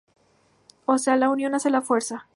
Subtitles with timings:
[0.87, 2.27] O sea, la unión hace la fuerza".